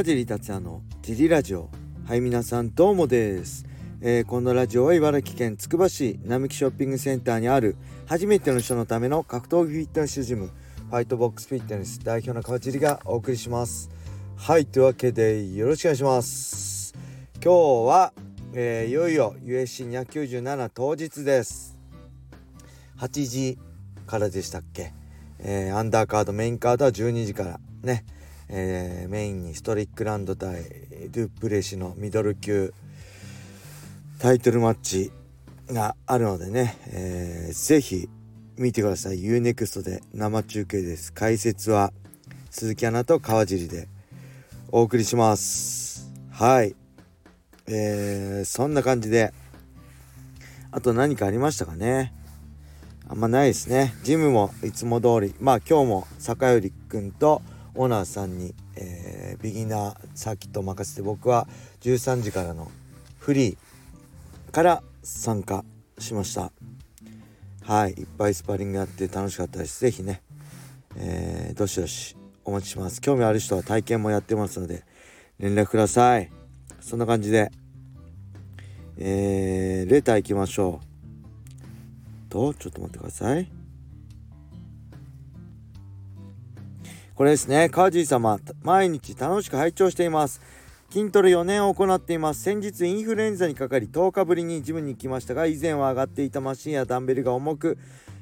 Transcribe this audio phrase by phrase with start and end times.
[0.00, 1.68] 川尻達也のジリラジオ。
[2.06, 3.66] はい皆さんどうもです、
[4.00, 13.90] えー、このラジオは茨城県つくば市並木ショッピングセンターにある初めての人のための格闘技フィットネスジムファイトボックスフィットネス代表の川尻がお送りします。
[14.38, 16.94] はいというわけでよろしくお願いします。
[17.34, 18.14] 今日は、
[18.54, 21.76] えー、いよいよ USC297 当日です。
[22.96, 23.58] 8時
[24.06, 24.94] からでしたっけ、
[25.40, 28.06] えー、アンダーカードメインカードは12時からね。
[28.52, 30.64] えー、メインにストリックランド対
[31.10, 32.74] ドゥプレシのミドル級
[34.18, 35.12] タイトルマッチ
[35.70, 38.08] があるのでね、えー、ぜひ
[38.58, 39.22] 見てください。
[39.22, 41.12] UNEXT で生中継です。
[41.12, 41.92] 解説は
[42.50, 43.86] 鈴木アナと川尻で
[44.72, 46.10] お送りします。
[46.32, 46.74] はい。
[47.68, 49.32] えー、そんな感じで
[50.72, 52.12] あと何かありましたかね。
[53.08, 53.94] あんまないですね。
[54.02, 55.34] ジムもいつも通り。
[55.38, 57.42] まあ今日も坂寄くんと
[57.74, 61.48] オーナーさんに、えー、ビギナーサーキットを任せて僕は
[61.80, 62.70] 13時からの
[63.18, 65.64] フリーから参加
[65.98, 66.52] しました。
[67.62, 69.80] はいいっぱいスパーリングやって楽しかったです。
[69.80, 70.22] 是非ね、
[70.96, 73.00] えー、どしどしお待ちします。
[73.00, 74.84] 興味ある人は体験もやってますので
[75.38, 76.30] 連絡ください。
[76.80, 77.50] そんな感じで
[79.02, 80.80] えー、レター行きましょ
[82.28, 82.28] う。
[82.28, 83.59] とちょっと待ってください。
[87.20, 87.68] これですね。
[87.68, 90.40] 川尻様毎日楽しく拝聴しています。
[90.90, 92.40] 筋トレ4年を行っています。
[92.40, 97.76] 先日インフルエンザにかかり10日ぶりにジムに行きましたが以前は上がっていたマシンやダンベルが重く、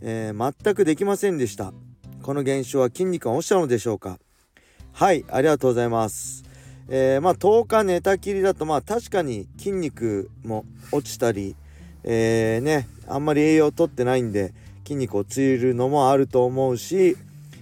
[0.00, 1.72] えー、全くできませんでした。
[2.20, 4.18] この現象は筋肉が落ちたのでしょうか？
[4.92, 6.42] はいありがとうございます。
[6.88, 11.54] えー、まあ10日寝たきりだとまあ確かに筋肉も落ちたり
[12.02, 14.52] えー、ねあんまり栄養とってないんで
[14.82, 17.16] 筋肉落ちるのもあると思うし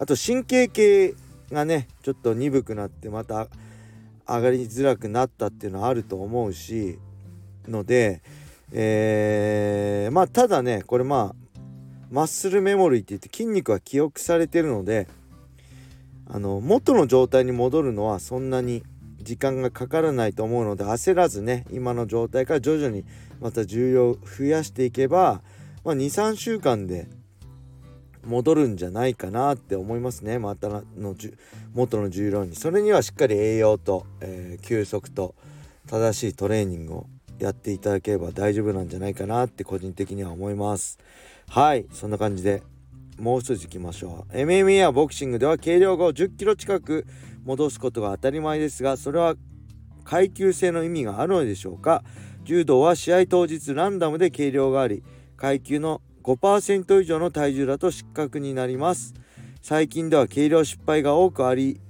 [0.00, 1.14] あと神経系
[1.52, 3.48] がねちょっと鈍くなってまた
[4.26, 6.98] 上がりづらくなったっていうのはあると思うし
[7.68, 8.22] ので
[8.72, 11.34] えー、まあただねこれまあ
[12.10, 15.08] マッスルメモリーって言って筋肉は記憶されてるので
[16.26, 18.84] あの元の状態に戻るのはそんなに
[19.18, 23.04] 時間がかからないと思うので焦らずね今の状態から徐々に
[23.40, 25.42] また重量増やしていけば、
[25.84, 27.08] まあ、23週間で
[28.30, 30.38] 戻るんじゃないかなって思いますね。
[30.38, 30.84] またの
[31.74, 32.54] 元の重量に。
[32.54, 35.34] それにはしっかり栄養と、えー、休息と
[35.88, 37.06] 正しいトレーニングを
[37.40, 40.98] やっていただければ大丈夫なんじゃないかなって個人的には思います。
[41.48, 41.86] はい。
[41.92, 42.62] そんな感じで
[43.18, 44.32] もう一ついきましょう。
[44.32, 47.06] MMA やボクシングでは軽量後10キロ近く
[47.44, 49.34] 戻すことが当たり前ですがそれは
[50.04, 52.04] 階級制の意味があるのでしょうか。
[52.44, 55.02] 柔道は試合当日ランダムで軽量があり
[55.36, 59.14] 階級の5%以上の体重だと失格になります。
[59.62, 61.80] 最近では計量失敗が多くあり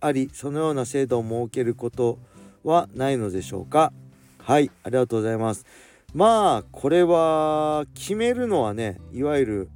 [0.00, 2.18] ありそのような制度を設けること
[2.62, 3.92] はないのでしょうか。
[4.38, 5.64] はいありがとうございます。
[6.14, 9.70] まあこれは決めるのはねいわゆる、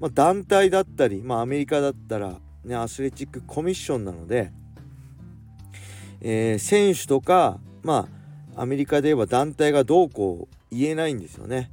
[0.00, 4.50] まあ、団体だったりまあアメリカだったらねアスレチックコミッションなので、
[6.20, 8.08] えー、選手とかま
[8.56, 11.70] あアメリカで言えば団体がどうこう言えないんですよね。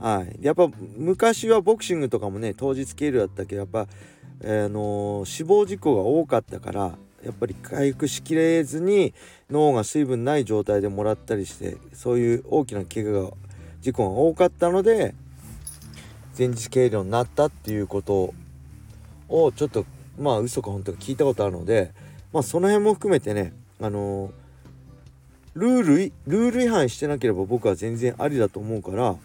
[0.00, 3.86] はい、やっぱ昔はボクシングとかもね当日経路だったけどやっぱ、
[4.40, 9.14] えー、の死亡事故が多かったからやっぱり回復しきれずに
[9.50, 13.36] 脳が水分ない状態でもらったりしてそういう大きな怪我が
[13.80, 15.14] 事故が多かったので
[16.36, 18.34] 前日計量になったっていうこと
[19.28, 19.84] をちょっと
[20.18, 21.92] まあ嘘か本当か聞いたことあるので
[22.32, 24.32] まあその辺も含めてねあのー、
[25.54, 29.16] ルールルール違反してなければ僕は全然ありだと思うから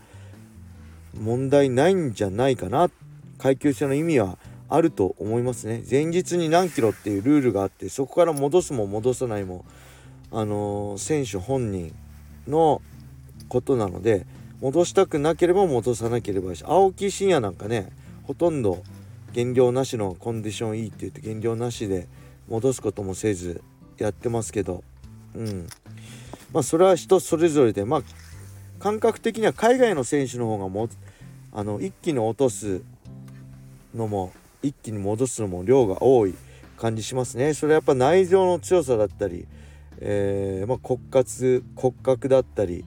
[1.14, 2.90] 問題ないんじゃないかな。
[3.38, 4.38] 階級者の意味は
[4.70, 5.84] あると思いますね。
[5.90, 9.66] 前日に何キロっていうルールがあってそこから戻すも戻さないも
[10.32, 11.96] あのー、選手本人
[12.48, 12.82] の
[13.48, 14.26] ことなので
[14.62, 17.92] 戻したくなければ戻さなければいいし青木真也なんかね
[18.24, 18.84] ほとんど
[19.32, 22.08] 減量なしのコンディションいいって言って減量なしで
[22.50, 23.62] 戻すこともせず
[23.98, 24.84] やってますけど
[25.36, 25.68] うん。
[26.52, 28.04] まあそれは人それぞれでまあ
[28.80, 30.90] 感覚的には海外の選手の方がも
[31.52, 32.82] あの一気に落とす
[33.96, 34.32] のも
[34.62, 36.36] 一気に戻すのも量が多い
[36.78, 37.54] 感じしますね。
[37.54, 39.48] それはやっぱ内臓の強さだったり、
[40.00, 42.86] えー、まあ、骨格骨格だったり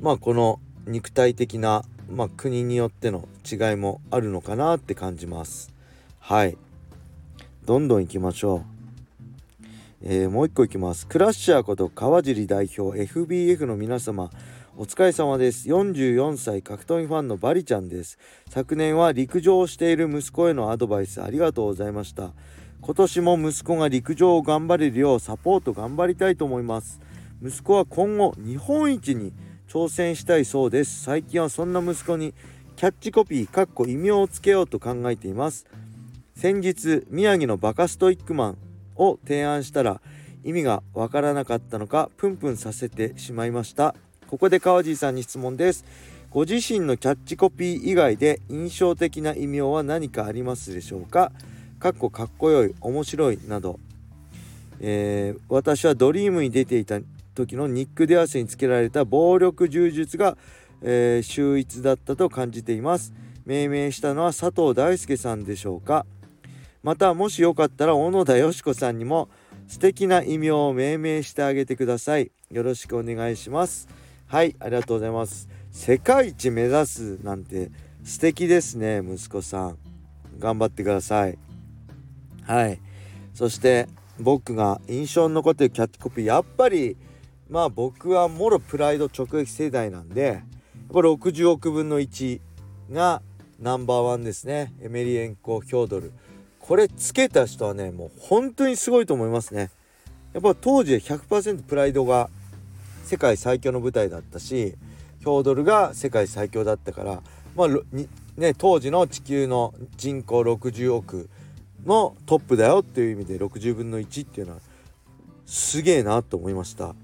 [0.00, 5.72] まあこの肉体的な、まあ、国によっての違いもあるのかなって感じます。
[6.18, 6.56] はい
[7.64, 8.75] どんどん行きましょう。
[10.08, 11.04] えー、もう一個いきます。
[11.08, 14.30] クラッシャーこと川尻代表 FBF の皆様
[14.76, 15.68] お疲れ様です。
[15.68, 18.16] 44歳格闘技ファンのバリちゃんです。
[18.48, 22.30] 昨年は陸上をしている息子へのアドバイスありがとうございました。
[22.82, 27.00] 今年も息子が陸上を頑張れるようサポート頑張りたいと思います。
[27.42, 29.32] 息子は今後日本一に
[29.66, 31.02] 挑戦したいそうです。
[31.02, 32.32] 最近はそんな息子に
[32.76, 35.66] キャッチコピーかっこ異名をつけようと考えています。
[36.36, 38.58] 先日宮城のバカストイックマン
[38.96, 40.00] を提案したら
[40.44, 43.94] 意味がわからなかったのかプンプンさせてしまいました。
[44.28, 45.84] ここで川地さんに質問です。
[46.30, 51.32] ご自身のキャッチコピー以外で印象的な異名は何かありますでしょうか？
[51.78, 53.78] かっこかっこよい面白いなど、
[54.80, 57.00] えー、私はドリームに出ていた
[57.34, 60.36] 時のニック・デアスにつけられた暴力柔術が、
[60.82, 63.12] えー、秀逸だったと感じています。
[63.44, 66.04] 命名したのは佐藤大輔さんでしょうか？
[66.86, 69.28] またもしよかったら小野田よし子さんにも
[69.66, 72.30] 素敵な異名を命名してあげてください。
[72.48, 73.88] よろしくお願いします。
[74.28, 75.48] はいありがとうございます。
[75.72, 77.72] 世界一目指すなんて
[78.04, 79.78] 素敵ですね息子さん。
[80.38, 81.36] 頑張ってください。
[82.44, 82.78] はい。
[83.34, 83.88] そして
[84.20, 86.96] 僕が印象に残ってるキャッチコピーやっぱり
[87.50, 90.40] まあ僕はもろプライド直撃世代なんで
[90.86, 92.40] これ60億分の1
[92.92, 93.22] が
[93.58, 94.72] ナンバーワンですね。
[94.80, 96.12] エメリエンコ・ヒョードル。
[96.66, 99.70] これつけた人はねもう本当にすごいと思いますね。
[100.32, 102.28] やっぱ当時100%プライドが
[103.04, 104.74] 世界最強の舞台だったし
[105.20, 107.22] ヒョードルが世界最強だったから
[107.54, 107.68] まあ
[108.36, 111.30] ね当時の地球の人口60億
[111.86, 114.58] のトップだよっていう意味で60分の1っていうのは
[115.46, 116.96] すげえなと思いました。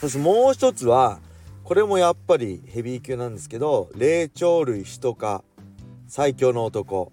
[0.00, 1.20] そしてもう一つは
[1.62, 5.44] これもやっぱりヘビー級なんですけど霊長類人科
[6.08, 7.12] 最強の男。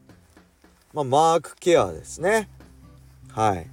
[0.93, 2.49] まあ、マークケアですね。
[3.29, 3.67] はい。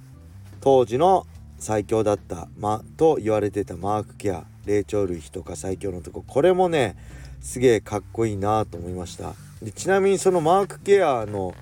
[0.61, 1.25] 当時の
[1.57, 6.95] 最強だった、ま、と言われてたマークケア霊長類人科最強の男これもね
[7.41, 9.33] すげえかっこいいなと思いました。
[9.61, 11.53] でちなみにそのマークケアの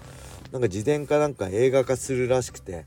[0.51, 2.85] なんか自伝かなんか映画化するらしくて、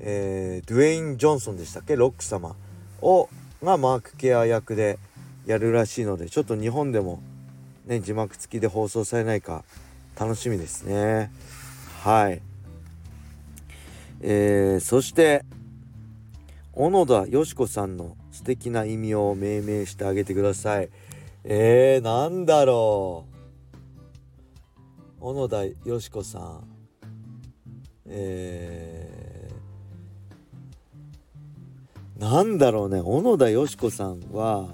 [0.00, 1.96] えー、ドゥエイン・ジョンソンでしたっけ？
[1.96, 2.56] ロック様
[3.02, 3.28] を
[3.62, 4.98] がマークケア役で
[5.44, 7.20] やるらしいのでちょっと日本でも
[7.86, 9.64] ね字幕付きで放送されないか
[10.18, 11.30] 楽しみですね。
[12.02, 12.40] はい。
[14.20, 15.44] えー、そして
[16.72, 20.90] 小野田よし子さんの素敵な意味を命名してあげてください。
[21.44, 23.24] えー、なんだろ
[25.20, 25.20] う。
[25.20, 26.64] 小野田よし子さん。
[28.06, 33.00] えー、なんだろうね。
[33.00, 34.68] 小野田よし子さんは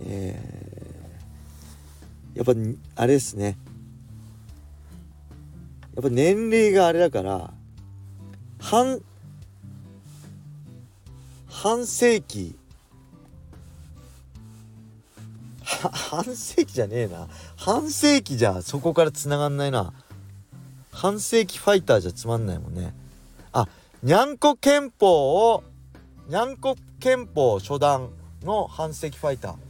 [0.00, 0.65] えー、
[2.36, 2.52] やっぱ
[2.96, 3.56] あれですね。
[5.94, 7.50] やっぱ年齢があれだから
[8.60, 9.00] 半
[11.48, 12.54] 半世紀
[15.64, 17.28] 半世紀じゃねえな。
[17.56, 19.94] 半世紀じゃそこから繋がんないな。
[20.92, 22.94] 半世紀ファイターじゃつまんないもんね。
[23.52, 23.66] あ
[24.02, 25.64] にゃんこ憲法を
[26.28, 28.10] にゃんこ憲法初段
[28.42, 29.65] の半世紀ファイター。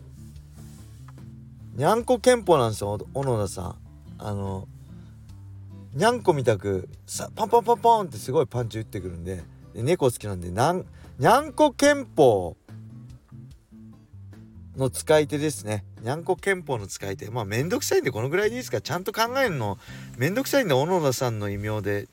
[1.77, 3.75] にゃんこ憲法なんですよ小野田さん
[4.19, 4.67] あの
[5.95, 9.43] にゃんこみたくさパンパンパンパンってすごいパンチ打ってくるんで
[9.75, 10.87] で猫好きなんでなん
[11.19, 12.57] にゃんこ憲法
[14.77, 15.85] の使い手ですね。
[16.03, 17.31] にゃんこ憲法の使い手。
[17.31, 19.79] まあめんどくさいんでこのぐらいでいいですかちゃんと考えるの
[20.19, 22.09] めんどくさいんで小野田さんの異名で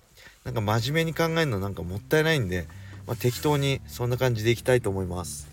[0.46, 2.68] なんか真面目に考えるのなんかもったいないんで、
[3.06, 5.50] まあ、適当にそんな感じでいきたいと思います。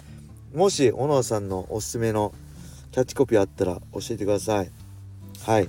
[0.54, 2.32] もし小野田さんのおすすめの
[2.90, 4.70] キャッチコピーあったら教えてください。
[5.44, 5.68] はい。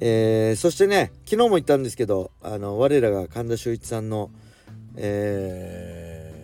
[0.00, 4.30] えー、そしてね昨日も言ったんですけどあの我らが神田修一さんの
[4.96, 6.38] えー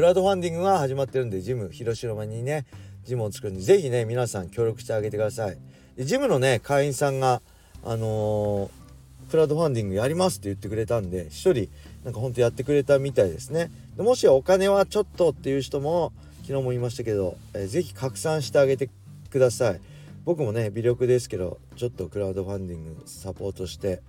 [0.00, 2.64] クラウドファンディングが始まってるんでジム広島にね
[3.04, 5.58] ジムを作るんで是非ね皆さん協力してあげてください
[5.96, 7.42] でジムのね会員さんが
[7.84, 11.68] あのー、クラウドファンディングやりますって言ってくれたんで1人
[12.04, 18.90] なんかほんとやってくれたみたいですねでもしお金はちょっとっていう人も昨日も言いましたけど、えー、ぜひ拡散してあげて
[19.30, 19.80] ください。
[20.24, 24.02] 僕もね微力ですけどちょっとクラウドファンディングサポートして、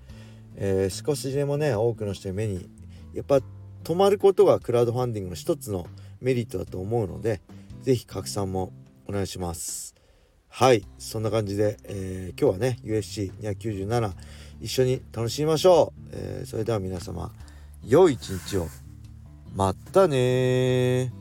[0.55, 2.69] えー、少しでもね多くの人に目に
[3.13, 3.39] やっぱ
[3.83, 5.87] 止まることがクラウドファンディングの一つの
[6.19, 7.41] メリットだと思うので
[7.81, 8.71] 是非拡散も
[9.07, 9.95] お願いします。
[10.49, 14.11] はいそんな感じで、えー、今日はね USC297
[14.59, 17.31] 一緒に楽しみましょう、えー、それでは皆様
[17.85, 18.67] 良い一日を。
[19.53, 21.20] またね